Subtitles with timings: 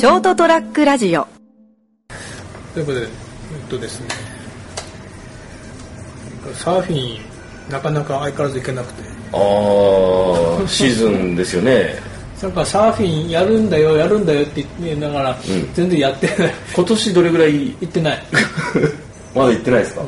[0.00, 1.26] ショートトラックラジオ。
[2.72, 3.08] ということで、えっ
[3.68, 4.06] とですね、
[6.54, 9.02] サーフィン、なかなか相変わらず行けなくて、
[9.34, 9.36] あ
[10.64, 11.96] あ シーズンですよね。
[12.40, 15.36] なんかサーフィンやるんだよ、やるんだよって言いながら、ん。
[15.74, 16.54] 全然やってない。
[16.74, 17.76] 今年どれぐらい？
[17.78, 18.22] 行ってない。
[19.36, 20.02] まだ行ってないですか、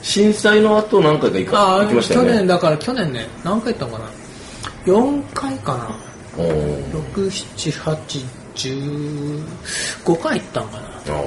[0.00, 2.28] 震災の後何回か行かああ、行きましたよね。
[2.30, 4.04] 去年、だから去年ね、何回行ったのか
[4.86, 5.90] な ?4 回かな。
[6.38, 6.82] おー
[7.14, 10.88] ?6、7、8、15回行ったんかな。
[11.08, 11.22] あ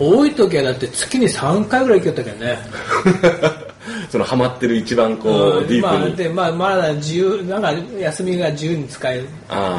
[0.00, 2.58] 多い時はだって月に3回ぐらい行けたけどね。
[3.04, 3.68] ー
[4.10, 9.28] そのハマってる一番こう、うんディープに、まあ、で、まあ、まだ自由、なんか休みが自由に使える。
[9.48, 9.70] から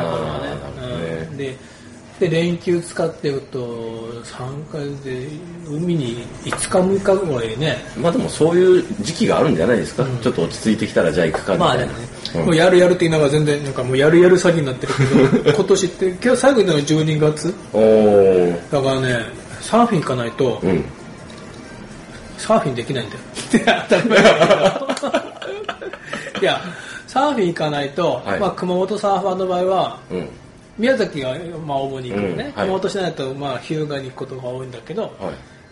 [0.87, 1.29] ね。
[1.31, 1.37] うん。
[1.37, 1.55] で、
[2.19, 3.59] で、連休使ってると、
[4.23, 5.29] 3回で、
[5.69, 11.99] 海に5日6日ぐらいね、まあでもそういう時期があるんじゃないですか、ちょっと落ち着いてきたらじゃあ行くかみたいな、まあでもね、
[12.35, 12.41] うん。
[12.45, 15.21] もうやるやるって言いながら全然、なんかもうやるやる詐欺になってるけど、
[15.55, 17.53] 今年って、今日最後にのが12月？
[18.69, 19.25] だからね、
[19.61, 20.83] サーフィン行かないと、うん。
[22.37, 23.21] サーフィンできないんだよ。
[26.41, 26.59] いや、
[27.07, 28.39] サーフィン行かないと、はい。
[28.39, 30.27] まあ熊本サーファーの場合は、うん
[30.79, 31.35] 宮崎が、
[31.67, 35.13] まあ、主に行くのね、うんはい熊本市内だと、まあ、日向に行くことが多いんだけど、はい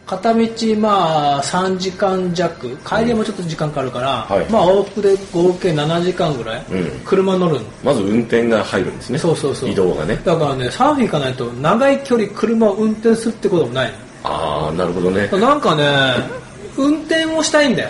[0.08, 0.40] 片道、
[0.80, 7.62] まあ、3時間弱、帰りもちょっと時間かかるから、はいまあ、往復で合計7時間ぐらい、うん車乗るの。
[7.84, 9.70] まず運転が入るんですねそうそうそう。
[9.70, 15.40] 移動がねだからね、サーフィン行かないと、長い距離車を運転するってこともないああなるほどねの。
[15.40, 15.84] なんかね、
[16.78, 17.90] 運転をしたいんだよ。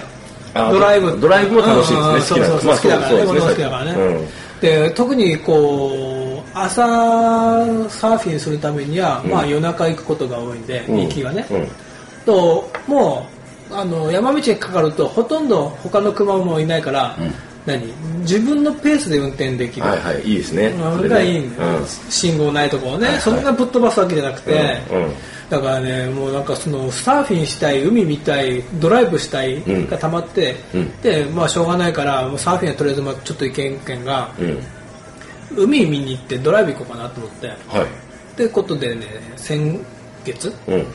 [0.56, 1.20] ドライブ。
[1.20, 3.20] ドライブも楽しいですねうんうん好きなそうそうそうまあ好きだからね。
[3.20, 4.28] そう俺も好きだからね
[4.60, 6.17] で、特にこう、
[6.64, 9.32] 朝サーフィンするためには、うん。
[9.32, 11.04] まあ夜中行くことが多いんで、うん。
[11.04, 11.46] 行きがね。
[11.50, 11.68] うん。
[12.26, 13.28] と、も
[13.72, 17.34] う、あの、山道にかかると、ほとんど他の車もいないから、うん。
[17.68, 17.86] 何？
[18.22, 19.86] 自分のペースで運転できる。
[19.86, 20.74] はいはいいいですね。
[20.96, 23.22] それがいいんだよ、信号ないところをね、はいはい。
[23.22, 25.14] そんなぶっ飛ばすわけじゃなくて、うんうん。
[25.50, 29.90] だからねもうなんかそのサーフィンしたい海見たいドライブしたいうん。
[29.90, 31.02] が溜まって、うん。
[31.02, 34.64] でまあしょうがないからもうサーフィンはとりあえずまあちょっと行けんけんがうんうん
[35.56, 37.48] 海見に行ってドライブ行こうかなと思って。
[37.48, 37.58] はい。
[37.58, 37.58] っ
[38.36, 39.80] てことでね先
[40.26, 40.54] 月？
[40.68, 40.86] うん。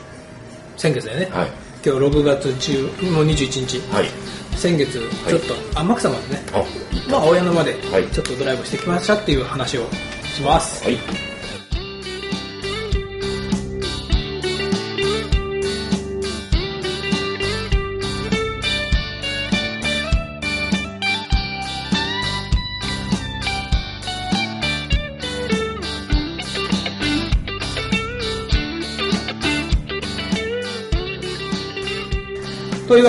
[0.77, 1.51] 先月だよね、はい。
[1.85, 4.05] 今日6月10もう21日、はい。
[4.55, 4.93] 先月
[5.27, 8.07] ちょっと天草までね、あいいまあ青山まではい。
[8.09, 9.87] ちょっとドライブしてきましたっていう話を
[10.23, 11.32] します、はい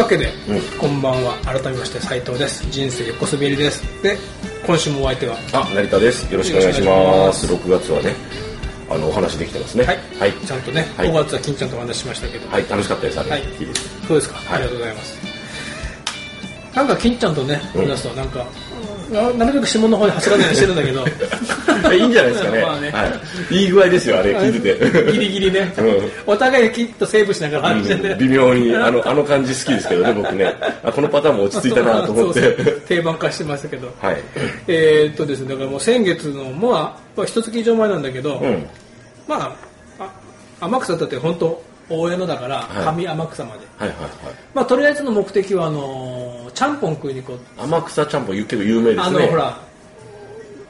[0.05, 0.61] わけで、うん。
[0.79, 1.35] こんばんは。
[1.45, 2.63] 改めまして斉藤です。
[2.71, 3.83] 人生横滑りです。
[4.03, 4.19] で
[4.67, 6.31] 今週もお相手はあ成田です。
[6.31, 7.47] よろしくお願いします。
[7.47, 8.15] 6月はね
[8.91, 9.85] あのお話できてますね。
[9.85, 10.33] はい、はい。
[10.47, 11.09] ちゃんとね、はい。
[11.09, 12.69] 5月は金ちゃんとお話ししましたけど、はい。
[12.69, 13.21] 楽しかったです。
[13.21, 13.41] あれ、はい。
[13.41, 14.07] い、いです。
[14.07, 14.47] そうですか、はい。
[14.49, 15.34] ありがとうございます
[16.75, 17.89] なんか金ちゃんとねうん。
[17.89, 18.45] 話すとなんか、
[19.11, 21.05] ななるべく下の方に走らないようにしてるんだけど。
[21.95, 22.63] いいんじゃないですかね。
[22.63, 22.91] まあね。
[22.91, 23.21] は
[23.51, 25.13] い、いい具合ですよあれ聞いてて。
[25.13, 26.11] ギリギリね、うん。
[26.27, 28.19] お互いきっとセーブしながら話してて、うん。
[28.19, 30.53] 微妙にあのあの感じ好きですけどね 僕ね。
[30.83, 32.57] あこのパターンも落ち着いたなと思って。
[32.89, 34.17] 定番化してましたけど、 はい。
[34.67, 38.67] えーっとですねだからもう先月のまあ一月以上前なんだけど、うん。
[39.29, 39.55] ま
[39.99, 40.11] ああ
[40.61, 42.97] 天草だって本当大江野だからはい。
[42.97, 44.11] 上天草まで、はいはいはい。
[44.55, 47.63] まあとりあえずの目的はあのちゃんぽん食いに行こう。
[47.63, 49.03] 天草ちゃんぽん結構有名ですね。
[49.03, 49.65] あのほら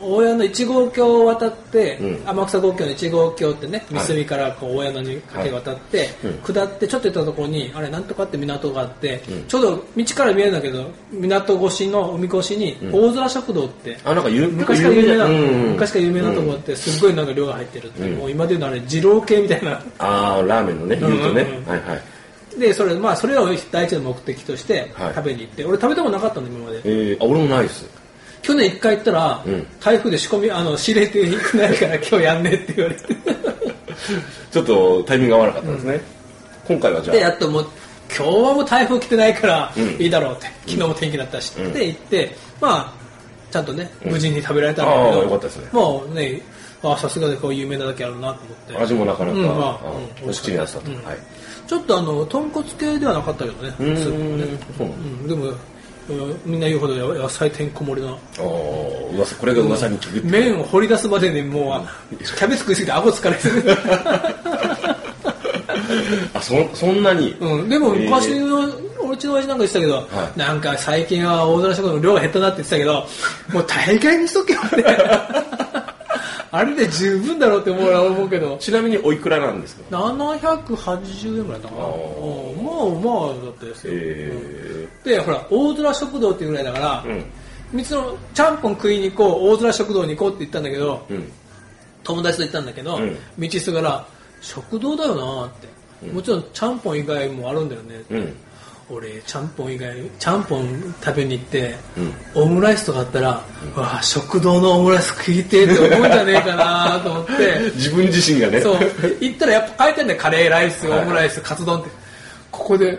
[0.00, 2.28] 大江の1号橋を渡って、うん。
[2.28, 6.32] 天草号橋の1号橋ってね三隅からこう大江野にかけ渡って、うん。
[6.42, 9.44] 下ってちょっと行ったところにあれなんとかって港があって、うん。
[9.46, 12.92] ちょうど道から見えるんだけど港越しの海越しにん。
[12.92, 15.72] 大空食堂って、あなんか有昔から有名な、うんうん。
[15.72, 18.14] 昔から有名なところってすっごいなんか量が入ってるって、う。
[18.14, 18.18] ん。
[18.18, 19.80] もう今で言うのあれ二郎系みたいな。
[19.98, 21.64] ああラーメンのね言うとね、うんうんうん。
[21.66, 22.13] はいはい
[22.58, 25.14] でそれまあそれを第一の目的としてはい。
[25.14, 26.80] 食べに行って、俺食べたことなかったの今まで。
[26.84, 27.86] えー、あ俺もないです。
[28.42, 29.66] 去年一回行ったら、うん。
[29.80, 33.04] 台風で仕込みあの仕入れていくないから今日やんねって言われて。
[34.52, 36.00] ちょっとタイミング合わなかったですね、
[36.68, 37.16] 今回はじゃあ。
[37.16, 37.66] でやっともう
[38.16, 39.82] 今日はもう台風来てないからうん。
[39.98, 41.52] いいだろうって、昨日も天気だったし。
[41.58, 41.70] うん。
[41.70, 43.04] って言ってまあ
[43.50, 45.68] ちゃんとね無事に食べられたんだああけど、よかったですね。
[45.72, 46.40] もうね
[46.82, 48.82] あさすがでこう有名なだけあるなと思って。
[48.84, 49.90] 味もなかなか、うんまああ
[50.22, 50.30] うん。
[50.30, 50.96] お口に合ってたと、うん。
[51.04, 51.16] はい
[51.66, 54.44] ちょっとあの豚骨系ではなかったけどねスうープもね。
[54.76, 55.54] そうなんうん、でも
[56.06, 58.12] うんみんな言うほど野菜てんこ盛りの。
[58.14, 58.18] ああ
[59.14, 60.28] 噂これが噂に聞くって。
[60.28, 61.82] 麺を掘り出すまでにも
[62.12, 63.62] うキャベツ食いすぎて顎疲れてる。
[66.34, 68.68] あそそんなに、うん、でも昔の、
[69.00, 70.38] おうちの親父なんか言ってたけど、はい。
[70.38, 73.06] なんか最近は大空食堂の量が減ったなって言ってたけど、
[73.52, 74.84] もう大概にしとけよって。
[76.54, 78.56] あれで十分だろうって思う思うけど。
[78.58, 81.80] ちなみにおいくらなんですか？780円ぐらいだったかな。
[81.80, 87.10] まあまあだったですよ、えでほら大空食堂っていうぐらいだから、え
[87.72, 87.78] うん。
[87.78, 91.32] 三つのちゃんぽん食いに行こう大空食堂に行こうって言ったんだけどうん。
[92.04, 93.16] 友達と行ったんだけど、うん。
[93.36, 94.06] 道すがら
[94.40, 95.50] 食堂だよなっ
[96.02, 98.36] て、もちろんちゃんぽん以外もあるんだよね、うん
[98.90, 101.74] 俺ちゃんぽん以外ちゃんぽん食べに行って、
[102.34, 102.42] うん。
[102.42, 103.44] オムライスとかあったら、わ
[103.76, 107.32] あ食堂のオムライス食いてえって思うんじゃねえかなと思って。
[107.76, 108.60] 自分自身がね。
[108.60, 108.78] そう。
[109.20, 110.20] 行ったらやっぱ書いてあるんだよ。
[110.20, 111.02] カレーライスはい。
[111.02, 111.90] オムライスカツ丼って。
[112.50, 112.98] ここで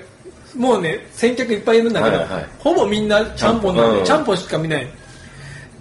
[0.55, 2.45] もうね先客いっぱいいるんだけど、はいはい。
[2.59, 4.05] ほぼみんなちゃんぽんなんで、うん。
[4.05, 4.87] ちゃんぽんしか見ない。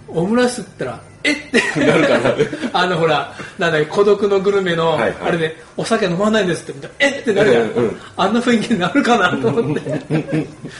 [0.07, 1.51] オムライスって言ったらえっ？
[1.51, 2.35] てなるかな。
[2.81, 7.23] あのほらなんだ孤独のグルメのあれでお酒飲まないんですってえっ？
[7.23, 7.99] てなるじゃん、うんうん。
[8.15, 9.89] あんな雰囲気になるかなと思って。
[9.89, 9.93] っ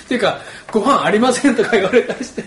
[0.08, 0.40] ていうか
[0.72, 2.44] ご飯ありませんとか言われたりして。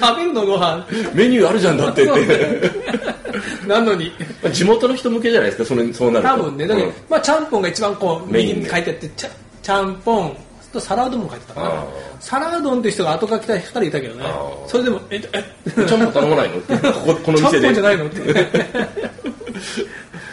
[0.00, 0.84] 食べるのご飯。
[1.14, 2.70] メニューあるじゃんだってって。
[3.68, 4.10] なのに。
[4.42, 6.34] まあ地元の人向けじゃないですかそれそうなると。
[6.34, 6.66] 多分ね。
[6.66, 6.94] だけど、うん。
[7.08, 9.30] まあちゃんぽんが一番こうメインに書いてあってちゃ
[9.62, 10.36] ちゃんぽん
[10.76, 11.84] と皿うどんも書いてたかな
[12.20, 14.24] 皿うどんって人が後から来た人いたけどね。
[14.66, 15.20] それでもええ
[15.86, 16.58] ちゃんぽん頼まないの？
[16.58, 18.06] っ てこここのちゃんぽ店でんじゃないの？
[18.06, 18.20] って。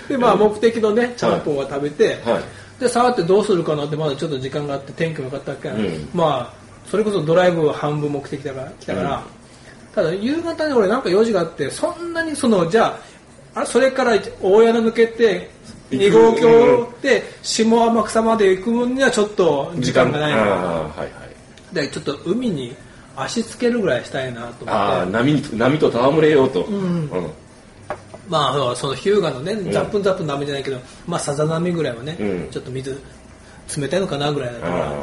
[0.10, 2.82] でまあ目的のねちゃんぽんは食べて、はい。
[2.82, 6.10] で触ってどうするかなってまだちょっと時間があって天気も良かったから、うん。
[6.14, 9.22] まあそれこそドライブは半分目的だから来たから、うん。
[9.96, 12.98] ただ夕方に俺なんか用事があってそんなにそのじゃ
[13.56, 15.50] ああそれから大矢野抜けて
[15.98, 21.76] 2号橋で下天草まで行く分にはちょっと時間がないあからーはいはい。
[21.76, 22.76] でちょっと海に
[23.16, 24.70] 足つけるぐらいしたいなと思って。
[24.72, 26.62] ああ波に波と戯れようと。
[26.62, 26.74] ん。
[26.74, 27.10] うん。
[28.30, 32.50] まあその日向のねザップンザップンの波じゃないけど、まあさざ波ぐらいはね、うん。
[32.52, 33.00] ちょっと水
[33.78, 34.94] 冷たいのかなぐらいだからあ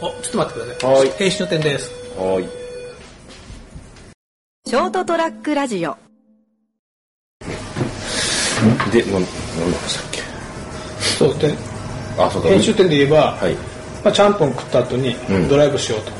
[0.00, 0.94] おちょっと待ってください。
[0.96, 1.10] はい。
[1.10, 1.90] 編集の点です。
[2.18, 2.48] あはい。
[4.66, 5.96] ショートトラックラジオ。
[8.92, 9.04] で
[9.58, 10.20] 何でしたっけ？
[11.18, 11.54] そうで
[12.18, 13.54] あそうだ編集点で言えば、はい。
[14.04, 15.48] まあ、ちゃんぽん食った後にうん。
[15.48, 16.10] ドライブしようと、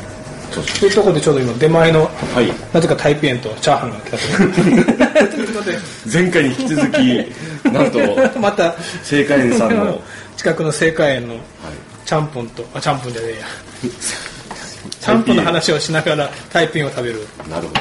[0.54, 0.88] そうそう。
[0.88, 2.04] いうところでちょうど今出前の
[2.34, 2.52] はい。
[2.72, 5.46] なぜかタイピエンとチャーハンが来たという。
[5.46, 5.78] ことで
[6.12, 7.32] 前回に引き続き
[7.70, 7.98] なんと
[8.40, 10.00] また正解園さんの、 はい、
[10.36, 11.34] 近くの青果園の
[12.04, 13.46] ちゃんぽんとあちゃんぽんじゃねえや。
[15.00, 17.26] ちゃんぽんの話をしながらタイピンを食べる。
[17.50, 17.80] なるほど。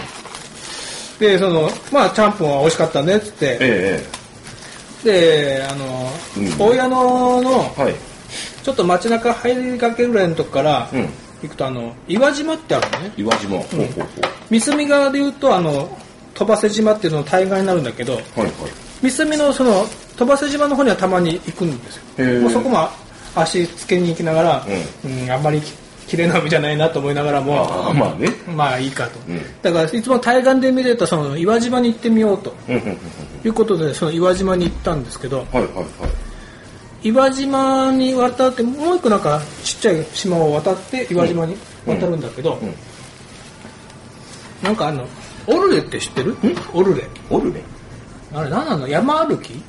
[1.20, 4.04] でそのまあちゃんぽんは美味しかったねっつってえ
[5.04, 6.58] であの、うん。
[6.58, 7.96] 大矢野のえはい。
[8.64, 11.10] ちょっと街中入りかけぐらいのとこからうん。
[11.42, 13.12] 行くとあの岩島ってあるのね。
[13.18, 14.02] 岩島、ほうほうほ
[14.50, 15.98] 三隅側で言うとあの
[16.34, 18.52] 飛ばせ島っていうのの対岸になるんだけどうはいはい。
[19.02, 19.86] 三隅のその
[20.18, 22.42] 飛ばせ島の方にはたまに行くんですよ。
[22.42, 22.88] もうそこも
[23.36, 24.66] 足つけに行きながら、
[25.04, 25.62] うんあんまり
[26.08, 28.30] 綺麗な海じゃないなと思いながらもああまあね。
[28.56, 29.42] まあいいかと、うん。
[29.62, 32.54] だからいつも対岸で見れたその岩島に行ってみようと。
[32.68, 32.98] うん
[33.46, 35.86] いうことでその岩島に行ったんですけどはいはいはい。
[37.10, 42.68] 岩島に渡ってもう一個なんかちっちゃい島を渡って岩島に渡るんだけど、うん。
[42.68, 42.76] うん。
[44.62, 45.06] なんかあの
[45.48, 46.38] オルレって知ってる？
[46.74, 47.04] オルレ。
[47.30, 47.62] おるね
[48.34, 48.88] あれ何なの？
[48.88, 49.62] 山歩き？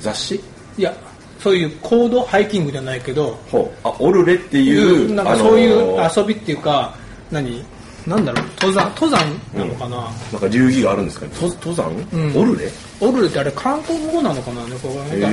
[0.00, 0.40] 雑誌？
[0.76, 0.94] いや
[1.38, 3.38] そういう行動ハイキングじゃないけど
[3.84, 6.94] あオルレっていいうなんかそういうあのー遊びっていうか
[7.30, 7.64] 何？
[8.06, 8.46] なんだろう？
[8.62, 9.20] 登山登山
[9.54, 11.32] なのかな、なんか流儀があるんですかね？
[11.38, 12.36] と登山、うん。
[12.36, 12.70] オルレ
[13.00, 14.62] オルレってあれ韓国語なのかな？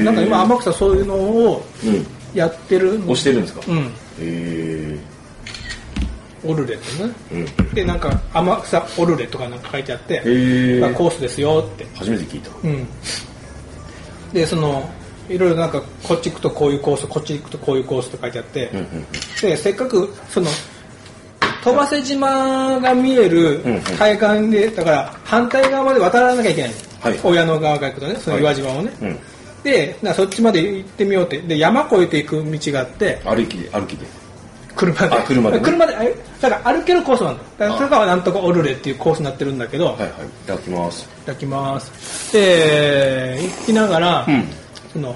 [0.04, 2.06] なんか今天草そういうのをうん。
[2.36, 3.94] やってる押してるんですか、へうん。
[4.20, 5.00] え
[6.44, 7.14] オルレってね。
[7.32, 7.74] うん。
[7.74, 11.88] でなんか天草オルレとかなんか書いてあって、まあコースですよって。
[11.96, 12.50] 初めて聞いた。
[12.62, 12.86] うん。
[14.34, 14.90] でその
[15.30, 19.06] いろいろなんかこっち行くとこういうコースこっち行くとこういうコースって書いてあって、うんうん
[19.42, 20.48] でせっかくその
[21.66, 23.82] 飛ばせ島が見えるうんうん。
[23.98, 26.72] 海岸でだから反対側まで渡らなきゃいけない。
[26.72, 27.20] の、はい。
[27.24, 29.20] 親の側から行くとねその岩島をね、うん。
[29.64, 31.40] でなそっちまで行ってみようって。
[31.40, 34.06] で山越えていく道があって歩きで歩きで。
[34.76, 35.16] 車で。
[35.16, 35.64] あ車でね。
[35.64, 36.04] 車であ
[36.40, 37.44] だから歩けるコースなんだ。
[37.58, 40.10] だからそれからなんとかオルレっていうコースになってるんだけど、はいはい。
[40.10, 40.14] い
[40.46, 41.04] ただきます。
[41.04, 42.32] いただきます。
[42.32, 44.48] で行きながら、うん
[44.96, 45.16] その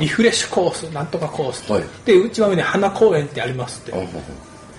[0.00, 1.82] リフレッシュコースなんとかコース、はい。
[2.04, 3.92] で内側に花公園ってありますって。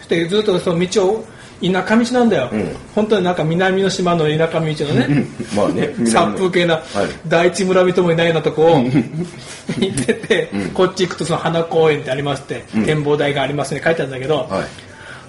[0.07, 1.25] でずっとその道を
[1.61, 2.75] 田舎道なんだよ、うん。
[2.95, 5.25] 本当になんか南の島の田舎道のね、
[5.55, 6.83] まあね殺風景な、はい。
[7.27, 10.69] 第一村人もいないようなとこを行ってて、うん。
[10.69, 12.85] こっち行くとその花公園ってありますって、うん。
[12.85, 14.63] 展望台がありますね書いてあるんだけど、はい。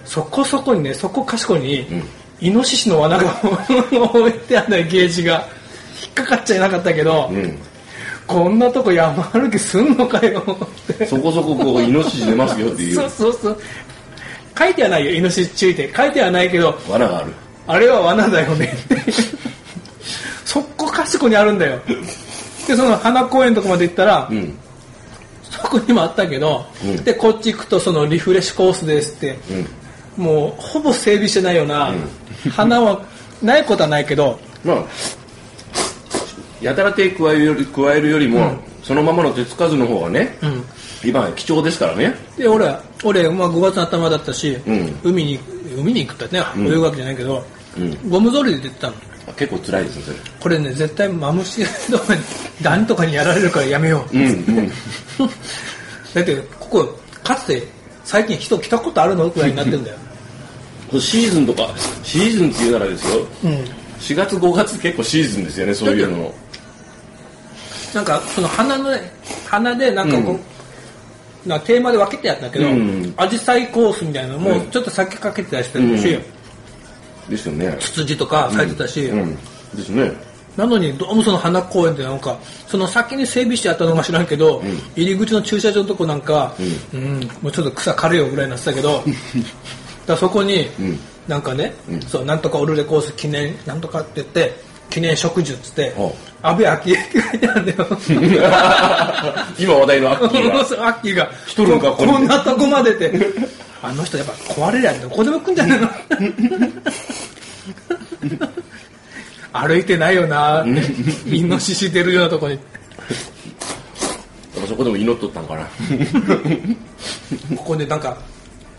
[0.04, 2.02] そこそこにねそこかしこに、ん。
[2.40, 3.40] イノシシの罠が
[3.90, 5.44] 置いてあるんだよゲージが
[6.00, 7.58] 引っかかっちゃいなかったけど、うん
[8.28, 10.44] こんなとこ山歩きすんのかよ。
[10.92, 12.94] ってそこそここうイノシシ出ますよっていう。
[12.94, 13.60] そうそうそう。
[14.56, 15.92] 書いてはないよイノシシ注意点。
[15.94, 17.32] 書いてはないけど罠がある。
[17.66, 18.66] あれは罠だよね。
[18.84, 19.12] って
[20.44, 21.80] そこかしちこにあるんだよ。
[22.66, 24.58] でその花公園のとこまで行ったら、うん。
[25.42, 27.04] そこにもあったけど、うん。
[27.04, 29.38] でこっち行くとそのリフレッシュコースですって、
[30.18, 31.94] もうほぼ整備してないような、
[32.50, 33.02] 花は
[33.42, 34.84] ないことはないけどまあ
[36.60, 40.64] やたら手加えるより加えるよりも、そのままの手つかずの方がね、ん。
[41.08, 42.14] 今貴重ですからね。
[42.36, 42.74] で俺
[43.04, 44.98] 俺、まあ、5月の頭だったし、うん。
[45.04, 45.38] 海に
[45.76, 47.44] 海に行くってね泳ぐわけじゃないけど、
[47.76, 48.10] うん。
[48.10, 48.94] ゴム草履で出てたの。
[49.36, 50.16] 結構辛いですねそれ。
[50.40, 52.20] これね絶対マムシとかに
[52.62, 54.26] ダニとかにやられるからやめよう、うんう
[54.62, 54.68] ん。
[56.14, 57.62] だってここかつて
[58.04, 59.30] 最近人来たことあるの？
[59.30, 59.96] くらいになってんだよ。
[60.98, 61.68] シーズンとか
[62.02, 63.26] シーズンっていうならですよ。
[63.44, 63.64] うん。
[64.00, 66.16] 4月5月結構シーズンですよねそういうの。
[66.16, 66.34] の
[67.94, 69.10] なんかその花のね
[69.46, 70.38] 花でなんかこ
[71.44, 71.60] う、なん。
[71.60, 73.14] かテーマで分けてやったけど、うん。
[73.16, 74.70] アジサイコースみたいなのもうん。
[74.70, 76.18] ちょっと先かけてたりしてるし、う
[77.28, 77.30] ん。
[77.30, 77.76] ですよね。
[77.80, 79.34] ツツジとか咲いてたし、うん。
[79.74, 80.12] ですね。
[80.56, 84.62] なのにどうもその花公園ってなんかその先に整備してあったのか知らんけど、
[84.96, 86.54] 入り口の駐車場のとこなんか、
[86.92, 87.20] うん。
[87.40, 89.04] もうちょっと草刈れよぐらいになってたけど
[90.04, 90.98] だそこに、ん。
[91.28, 91.74] なんかね、
[92.06, 94.56] そうなんとかオルレコース記念なんとかって言って
[94.90, 97.86] 記念植樹っつってほ安倍昭恵って書いてあるんだよ。
[99.58, 100.64] 今話題のアッキーが。
[100.64, 101.30] そうアッキーが。
[101.46, 103.12] 来とるんかこんなとこまでって。
[103.82, 105.88] あの人やっぱ壊れりゃどこでも来んじゃないの。
[109.52, 110.70] 歩いてないよなって。
[111.34, 112.58] イノシシ出るようなとこに。
[114.66, 115.66] そこでも祈っとったんかな。
[117.56, 118.16] ここでなんか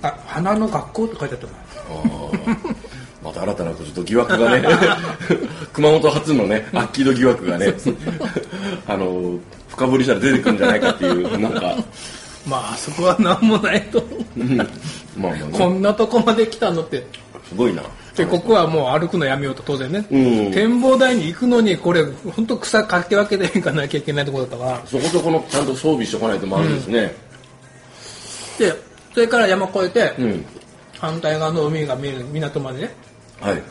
[0.02, 1.54] あ花の学校って書いてあったの
[1.90, 2.89] あー
[3.30, 4.64] また新たなちょっと疑惑がね。
[5.74, 7.74] 熊本初のねアッキード疑惑がね。
[8.88, 9.38] あの
[9.70, 11.76] 深掘りしたら出てくるんじゃないかっていうなんか。
[12.48, 14.04] まああそこは何もないと。
[14.38, 14.58] うん。
[14.58, 14.68] まあ
[15.18, 15.44] まあね。
[15.52, 17.06] こんなとこまで来たのって。
[17.48, 17.84] すごいな。
[18.16, 20.52] でここはもう歩くのやめようと当然ね、うん。
[20.52, 22.04] 展望台に行くのにこれ
[22.36, 27.16] 本当草かき分けていかなきゃいけないところだったからそこそこのちゃんと装備しておかないとまずいですね。
[28.58, 28.74] で
[29.14, 30.46] それから山越えて、うん、
[30.98, 32.94] 反対側の海が見える港までね
[33.42, 33.64] はい。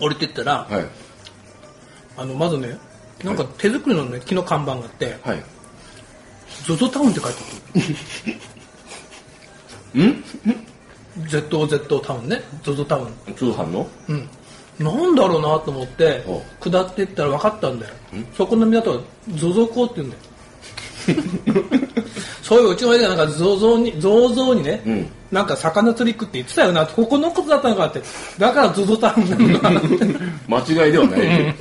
[0.00, 0.84] 降りてったら、はい。
[2.18, 2.78] あのまずね
[3.22, 5.42] なんか手作りのね木の看板があってはい
[6.64, 7.38] 「ZOZO タウン」って書いて
[9.94, 10.02] ある。
[10.12, 10.24] ん
[11.26, 12.42] ？ZOZ タウンね。
[12.62, 13.34] ZOZO タウン。
[13.34, 13.86] 通販の？
[14.08, 14.28] うん。
[14.78, 17.94] なんだろうなと思ってお下っていったら分かったんだよ。
[18.36, 20.22] そこの港は ZOZO 港って言うんだよ。
[22.42, 26.86] そういううちの親がなんかゾゾにゾウゾウにね、うんなんか魚釣り食って言ってたよな。
[26.86, 28.00] ここのことだったのかって。
[28.38, 29.88] だから ZOZO タウンなのかなって。
[30.76, 31.54] 間違いではない。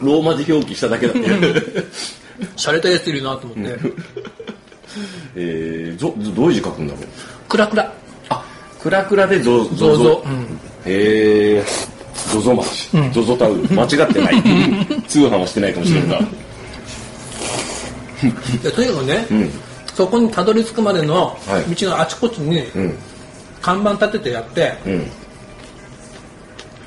[0.00, 1.20] ローマ字表記しただけだって。
[2.56, 3.78] 洒落たやついるなと思って。
[5.36, 7.04] えー、ぞどういう字書くんだろう？
[7.48, 7.92] クラクラ。
[8.30, 8.44] あ
[8.82, 10.22] クラクラでゾゾゾウゾ。
[10.24, 10.58] うん。
[10.86, 11.64] へえ
[12.32, 13.66] ゾゾ町、ゾゾタウン。
[13.70, 14.42] 間違ってない。
[15.06, 16.20] 通販はしてないかもしれんが、
[18.62, 19.50] でとにかくね、ん
[19.96, 21.74] そこにたどり着くまでのはい。
[21.74, 22.94] 道のあちこちにうん。
[23.62, 25.06] 看板立ててやって、うん。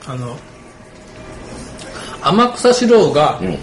[0.08, 0.38] あの
[2.22, 3.58] 天草四郎がうん。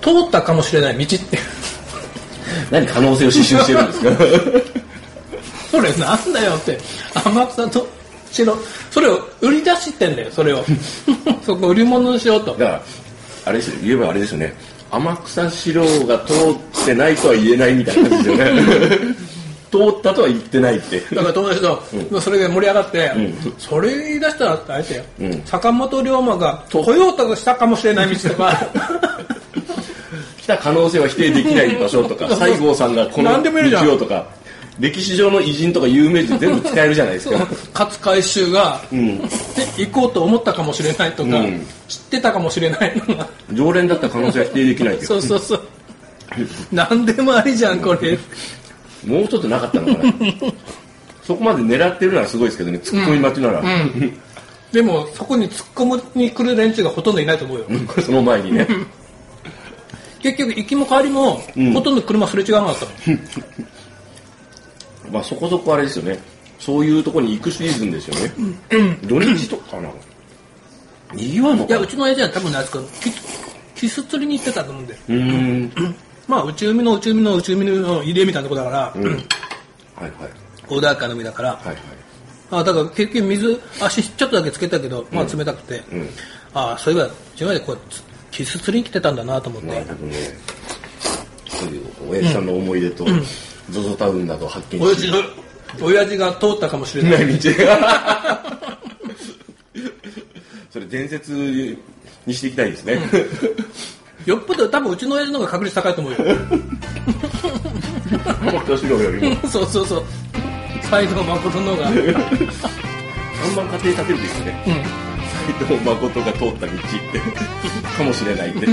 [0.00, 1.38] 通ったかもしれない道って
[2.70, 4.10] 何可能性を刺繍してるんですか？
[5.72, 6.78] それなんだよって。
[7.14, 7.86] 天草と
[8.30, 8.56] 四郎
[8.90, 10.64] それを売り出してんだよそれを。
[11.44, 12.52] そこ売り物にしようと。
[12.52, 12.82] だから
[13.46, 14.54] あれですよ言えばあれですよね
[14.90, 19.16] 天草四郎が通ってないとは言えないみたいな感じですよね。
[19.70, 20.98] 通ったとは言ってないって。
[21.14, 23.54] だから友達と、それで盛り上がって、ん。
[23.58, 25.42] それ言い出したらあれだよ、うん。
[25.44, 28.66] 坂本龍馬が来ようとしたかもしれない道とか。
[30.38, 34.24] 来た可能性は否定できない場所とか 西郷さんがこの道をとか
[34.80, 37.38] 歴史上の偉人とか有名人全部使えるじゃないですか。
[37.74, 38.80] 勝海舟が、
[39.76, 41.66] 行こうと思ったかもしれないとか、うん。
[41.88, 43.28] 知ってたかもしれないのが。
[43.52, 45.06] 常連だった可能性は否定できないけど。
[45.06, 45.68] そうそうそう。
[46.70, 48.18] 何でもありじゃんこれ。
[49.04, 50.14] もうちょっとなかったのかな。
[51.28, 52.78] そこまで狙ってるならすごいですけどね。
[52.78, 53.62] ツッコミ待ちなら、
[54.72, 57.66] でもそこに突っ込むに来る連中がほとんどいないと思うよ、
[58.04, 58.66] その前にね。
[60.22, 61.72] 結局行きも帰りも、ん。
[61.72, 62.86] ほとんど車すれ違わなかった
[65.10, 66.18] まあそこそこあれですよね。
[66.58, 68.32] そういうとこに行くシーズンですよね、
[69.04, 69.90] 土日とかかな。
[71.14, 71.76] にぎわうのかな。
[71.76, 73.12] いやうちの親父は多分ねあそこキ
[73.76, 75.00] キス釣りに行ってたと思うんだよ。
[75.08, 75.94] うーん。
[76.26, 79.04] まあ内海の内海の内海の入れみたいなとこだから、うん。
[79.04, 79.20] はい
[80.02, 80.12] はい。
[80.66, 81.76] 穏やかな海だから、はいはい。
[82.50, 86.08] あだから結局水足ちょっとだけつけたけど、まあ冷たくて、うん。
[86.54, 90.16] あそういえば自分でこうつキス釣りに来てたんだなと思って、なるほどね
[91.58, 93.04] そういう親父さんの思い出と、
[93.70, 95.18] ゾゾタウンなどを発見し親父の
[95.86, 97.34] 親父が通ったかもしれなない。
[97.34, 98.58] い道が
[100.70, 101.32] それ伝説
[102.26, 103.00] にしていきたいですね。
[104.26, 106.18] よっぽど多分うちの親父の方が確率高いと思うよ。
[108.54, 109.36] 私のよりも。
[109.48, 110.04] そうそうそう。
[110.82, 111.90] 斎藤誠の方が。
[111.90, 112.14] うん
[113.38, 114.84] 看板家庭立てるといいですね。
[115.46, 116.78] 斎藤誠が通った道っ
[117.12, 117.20] て、
[117.96, 118.66] かもしれないって。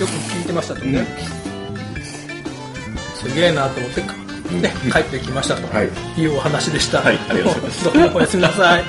[0.00, 1.04] よく聞いてましたとね、
[3.14, 4.08] すげえなと思って、ね、
[4.90, 5.90] 帰ってきましたとはい。
[6.18, 7.84] いうお話でした、はいありがとうございます。
[7.84, 8.84] どうもおやすみなさい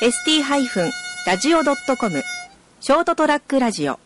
[0.00, 2.22] ST-radio.com
[2.80, 3.98] ショートトラックラジオ